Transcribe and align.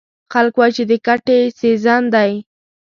خلک 0.33 0.53
وایي 0.57 0.73
چې 0.77 0.83
د 0.89 0.91
ګټې 1.07 1.37
سیزن 1.59 2.03
دی. 2.13 2.31